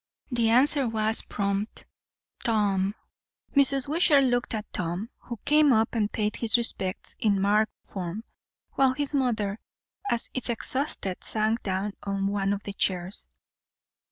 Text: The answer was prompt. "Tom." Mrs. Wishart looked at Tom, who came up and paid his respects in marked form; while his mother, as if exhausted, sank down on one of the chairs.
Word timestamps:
The 0.31 0.49
answer 0.49 0.87
was 0.87 1.21
prompt. 1.21 1.85
"Tom." 2.43 2.95
Mrs. 3.55 3.87
Wishart 3.87 4.23
looked 4.23 4.55
at 4.55 4.73
Tom, 4.73 5.11
who 5.19 5.37
came 5.45 5.71
up 5.71 5.93
and 5.93 6.11
paid 6.11 6.37
his 6.37 6.57
respects 6.57 7.15
in 7.19 7.39
marked 7.39 7.73
form; 7.85 8.23
while 8.71 8.95
his 8.95 9.13
mother, 9.13 9.59
as 10.09 10.31
if 10.33 10.49
exhausted, 10.49 11.23
sank 11.23 11.61
down 11.61 11.93
on 12.01 12.25
one 12.25 12.51
of 12.51 12.63
the 12.63 12.73
chairs. 12.73 13.27